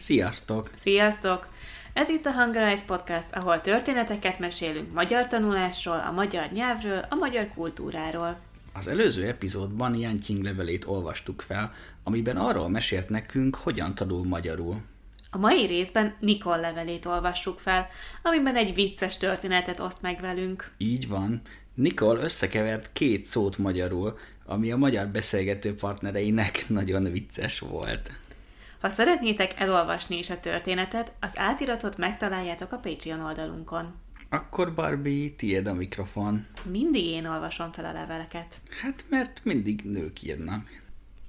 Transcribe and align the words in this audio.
Sziasztok! 0.00 0.70
Sziasztok! 0.74 1.48
Ez 1.92 2.08
itt 2.08 2.26
a 2.26 2.32
Hungarize 2.32 2.84
Podcast, 2.86 3.28
ahol 3.32 3.60
történeteket 3.60 4.38
mesélünk 4.38 4.92
magyar 4.92 5.26
tanulásról, 5.26 5.98
a 6.08 6.12
magyar 6.12 6.50
nyelvről, 6.52 7.06
a 7.08 7.14
magyar 7.14 7.48
kultúráról. 7.54 8.38
Az 8.72 8.86
előző 8.86 9.26
epizódban 9.26 10.18
King 10.24 10.44
levelét 10.44 10.84
olvastuk 10.84 11.40
fel, 11.40 11.72
amiben 12.02 12.36
arról 12.36 12.68
mesélt 12.68 13.08
nekünk, 13.08 13.54
hogyan 13.54 13.94
tanul 13.94 14.24
magyarul. 14.24 14.80
A 15.30 15.38
mai 15.38 15.66
részben 15.66 16.14
Nikol 16.20 16.60
levelét 16.60 17.06
olvassuk 17.06 17.58
fel, 17.58 17.88
amiben 18.22 18.56
egy 18.56 18.74
vicces 18.74 19.16
történetet 19.16 19.80
oszt 19.80 20.00
meg 20.00 20.20
velünk. 20.20 20.70
Így 20.78 21.08
van. 21.08 21.40
Nikol 21.74 22.16
összekevert 22.16 22.90
két 22.92 23.24
szót 23.24 23.58
magyarul, 23.58 24.18
ami 24.44 24.72
a 24.72 24.76
magyar 24.76 25.06
beszélgető 25.06 25.74
partnereinek 25.74 26.64
nagyon 26.68 27.02
vicces 27.12 27.58
volt. 27.58 28.10
Ha 28.80 28.88
szeretnétek 28.88 29.60
elolvasni 29.60 30.18
is 30.18 30.30
a 30.30 30.40
történetet, 30.40 31.12
az 31.20 31.38
átiratot 31.38 31.96
megtaláljátok 31.96 32.72
a 32.72 32.78
Patreon 32.78 33.20
oldalunkon. 33.20 33.94
Akkor 34.28 34.74
Barbie, 34.74 35.30
tiéd 35.30 35.66
a 35.66 35.74
mikrofon. 35.74 36.46
Mindig 36.70 37.04
én 37.04 37.26
olvasom 37.26 37.72
fel 37.72 37.84
a 37.84 37.92
leveleket. 37.92 38.60
Hát 38.82 39.04
mert 39.08 39.40
mindig 39.44 39.80
nők 39.84 40.22
írnak. 40.22 40.82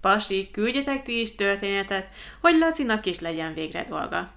Pasi, 0.00 0.50
küldjetek 0.50 1.02
ti 1.02 1.20
is 1.20 1.34
történetet, 1.34 2.08
hogy 2.40 2.58
Lacinak 2.58 3.06
is 3.06 3.18
legyen 3.18 3.54
végre 3.54 3.84
dolga. 3.84 4.32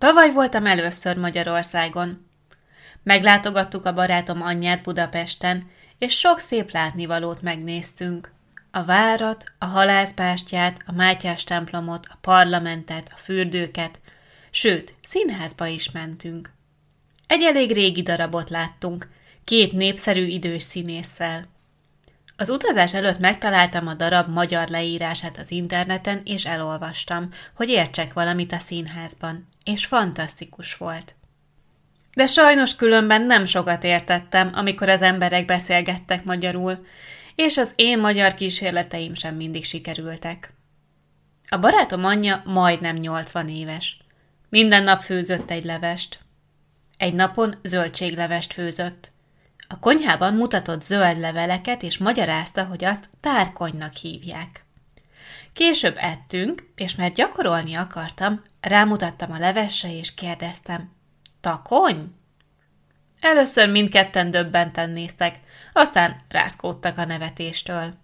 Tavaly 0.00 0.32
voltam 0.32 0.66
először 0.66 1.16
Magyarországon. 1.16 2.26
Meglátogattuk 3.02 3.86
a 3.86 3.92
barátom 3.92 4.42
anyját 4.42 4.82
Budapesten, 4.82 5.70
és 5.98 6.18
sok 6.18 6.38
szép 6.38 6.70
látnivalót 6.70 7.42
megnéztünk. 7.42 8.32
A 8.70 8.84
várat, 8.84 9.44
a 9.58 9.64
halászpástyát, 9.64 10.82
a 10.86 10.92
Mátyás 10.92 11.44
templomot, 11.44 12.06
a 12.06 12.18
parlamentet, 12.20 13.10
a 13.14 13.18
fürdőket, 13.18 14.00
sőt, 14.50 14.94
színházba 15.06 15.66
is 15.66 15.90
mentünk. 15.90 16.52
Egy 17.26 17.42
elég 17.42 17.72
régi 17.72 18.02
darabot 18.02 18.50
láttunk, 18.50 19.08
két 19.44 19.72
népszerű 19.72 20.24
idős 20.24 20.62
színésszel. 20.62 21.48
Az 22.40 22.48
utazás 22.48 22.94
előtt 22.94 23.18
megtaláltam 23.18 23.86
a 23.86 23.94
darab 23.94 24.28
magyar 24.28 24.68
leírását 24.68 25.38
az 25.38 25.50
interneten, 25.50 26.20
és 26.24 26.46
elolvastam, 26.46 27.28
hogy 27.54 27.68
értsek 27.68 28.12
valamit 28.12 28.52
a 28.52 28.58
színházban, 28.58 29.48
és 29.64 29.86
fantasztikus 29.86 30.76
volt. 30.76 31.14
De 32.14 32.26
sajnos 32.26 32.74
különben 32.74 33.24
nem 33.24 33.44
sokat 33.44 33.84
értettem, 33.84 34.50
amikor 34.54 34.88
az 34.88 35.02
emberek 35.02 35.44
beszélgettek 35.44 36.24
magyarul, 36.24 36.86
és 37.34 37.56
az 37.56 37.72
én 37.74 37.98
magyar 37.98 38.34
kísérleteim 38.34 39.14
sem 39.14 39.34
mindig 39.34 39.64
sikerültek. 39.64 40.52
A 41.48 41.58
barátom 41.58 42.04
anyja 42.04 42.42
majdnem 42.44 42.96
80 42.96 43.48
éves. 43.48 43.98
Minden 44.48 44.82
nap 44.82 45.02
főzött 45.02 45.50
egy 45.50 45.64
levest. 45.64 46.18
Egy 46.98 47.14
napon 47.14 47.54
zöldséglevest 47.62 48.52
főzött. 48.52 49.10
A 49.72 49.78
konyhában 49.78 50.34
mutatott 50.34 50.82
zöld 50.82 51.18
leveleket, 51.18 51.82
és 51.82 51.98
magyarázta, 51.98 52.64
hogy 52.64 52.84
azt 52.84 53.08
tárkonynak 53.20 53.94
hívják. 53.94 54.64
Később 55.52 55.96
ettünk, 55.98 56.72
és 56.76 56.94
mert 56.94 57.14
gyakorolni 57.14 57.74
akartam, 57.74 58.42
rámutattam 58.60 59.32
a 59.32 59.38
levesre, 59.38 59.96
és 59.96 60.14
kérdeztem, 60.14 60.90
takony? 61.40 62.14
Először 63.20 63.70
mindketten 63.70 64.30
döbbenten 64.30 64.90
néztek, 64.90 65.38
aztán 65.72 66.20
rászkódtak 66.28 66.98
a 66.98 67.04
nevetéstől. 67.04 67.94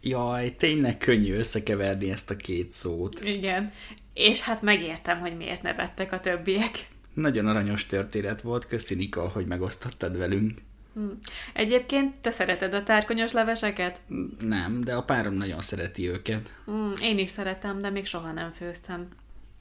Jaj, 0.00 0.54
tényleg 0.56 0.98
könnyű 0.98 1.34
összekeverni 1.34 2.10
ezt 2.10 2.30
a 2.30 2.36
két 2.36 2.72
szót. 2.72 3.24
Igen, 3.24 3.72
és 4.14 4.40
hát 4.40 4.62
megértem, 4.62 5.18
hogy 5.20 5.36
miért 5.36 5.62
nevettek 5.62 6.12
a 6.12 6.20
többiek. 6.20 6.88
Nagyon 7.20 7.46
aranyos 7.46 7.86
történet 7.86 8.40
volt, 8.40 8.66
köszi 8.66 8.94
Nika, 8.94 9.28
hogy 9.28 9.46
megosztottad 9.46 10.16
velünk. 10.16 10.58
Hm. 10.94 11.08
Egyébként 11.52 12.20
te 12.20 12.30
szereted 12.30 12.74
a 12.74 12.82
tárkonyos 12.82 13.32
leveseket? 13.32 14.00
Nem, 14.40 14.80
de 14.80 14.94
a 14.94 15.02
párom 15.02 15.34
nagyon 15.34 15.60
szereti 15.60 16.08
őket. 16.08 16.52
Hm, 16.64 17.02
én 17.02 17.18
is 17.18 17.30
szeretem, 17.30 17.78
de 17.78 17.90
még 17.90 18.06
soha 18.06 18.32
nem 18.32 18.50
főztem. 18.50 19.08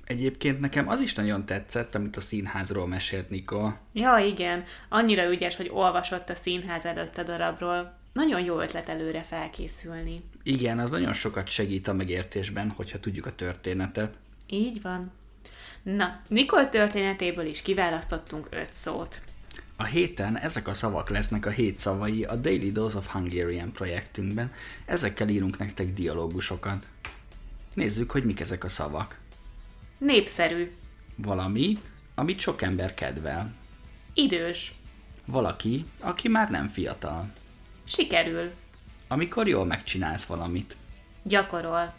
Egyébként 0.04 0.60
nekem 0.60 0.88
az 0.88 1.00
is 1.00 1.14
nagyon 1.14 1.46
tetszett, 1.46 1.96
amit 1.96 2.18
a 2.18 2.22
színházról 2.22 2.88
mesélt 2.88 3.30
Nika. 3.30 3.80
Ja, 3.94 4.18
igen. 4.18 4.64
Annyira 4.90 5.32
ügyes, 5.32 5.56
hogy 5.56 5.70
olvasott 5.74 6.30
a 6.30 6.36
színház 6.36 6.86
előtt 6.86 7.18
a 7.18 7.24
darabról. 7.24 7.98
Nagyon 8.14 8.44
jó 8.44 8.60
ötlet 8.60 8.90
előre 8.90 9.22
felkészülni. 9.22 10.24
Igen, 10.44 10.80
az 10.80 10.92
nagyon 10.92 11.14
sokat 11.14 11.48
segít 11.48 11.88
a 11.88 11.94
megértésben, 11.94 12.70
hogyha 12.70 13.00
tudjuk 13.00 13.26
a 13.26 13.36
történetet. 13.36 14.18
Így 14.48 14.82
van. 14.82 15.12
Na, 15.84 16.22
Nikol 16.28 16.70
történetéből 16.70 17.46
is 17.46 17.62
kiválasztottunk 17.62 18.48
öt 18.50 18.74
szót. 18.74 19.22
A 19.76 19.84
héten 19.84 20.38
ezek 20.38 20.68
a 20.68 20.74
szavak 20.74 21.10
lesznek 21.10 21.46
a 21.46 21.50
hét 21.50 21.76
szavai 21.76 22.24
a 22.24 22.36
Daily 22.36 22.72
Dose 22.72 22.98
of 22.98 23.08
Hungarian 23.08 23.72
projektünkben. 23.72 24.52
Ezekkel 24.86 25.30
írunk 25.30 25.58
nektek 25.58 25.94
dialógusokat. 25.94 26.88
Nézzük, 27.74 28.12
hogy 28.12 28.24
mik 28.24 28.40
ezek 28.40 28.64
a 28.64 28.68
szavak. 28.68 29.20
Népszerű. 29.98 30.72
Valami, 31.16 31.78
amit 32.16 32.40
sok 32.40 32.62
ember 32.62 32.94
kedvel. 32.94 33.54
Idős. 34.14 34.74
Valaki, 35.26 35.86
aki 36.00 36.28
már 36.28 36.50
nem 36.50 36.68
fiatal. 36.68 37.32
Sikerül. 37.84 38.52
Amikor 39.08 39.48
jól 39.48 39.66
megcsinálsz 39.66 40.26
valamit. 40.26 40.76
Gyakorol. 41.24 41.94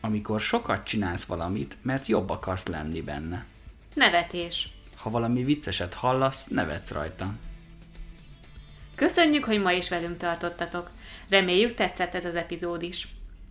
Amikor 0.00 0.40
sokat 0.40 0.84
csinálsz 0.84 1.24
valamit, 1.24 1.76
mert 1.82 2.06
jobb 2.06 2.30
akarsz 2.30 2.66
lenni 2.66 3.00
benne. 3.00 3.44
Nevetés. 3.94 4.68
Ha 4.96 5.10
valami 5.10 5.44
vicceset 5.44 5.94
hallasz, 5.94 6.46
nevetsz 6.46 6.90
rajta. 6.90 7.34
Köszönjük, 8.94 9.44
hogy 9.44 9.60
ma 9.60 9.72
is 9.72 9.88
velünk 9.88 10.16
tartottatok. 10.16 10.90
Reméljük 11.28 11.74
tetszett 11.74 12.14
ez 12.14 12.24
az 12.24 12.34
epizód 12.34 12.82
is. 12.82 13.08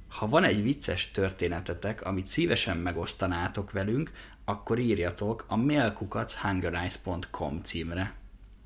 Ha 0.10 0.28
van 0.28 0.44
egy 0.44 0.64
vicces 0.64 1.12
történetetek, 1.12 2.06
amit 2.06 2.26
szívesen 2.26 2.78
megosztanátok 2.78 3.72
velünk, 3.72 4.12
akkor 4.46 4.80
írjatok 4.80 5.46
a 5.48 5.56
mailkukachungarize.com 5.56 7.62
címre. 7.64 8.14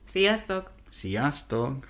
Sziasztok! 0.06 0.72
Sziasztok! 0.92 1.88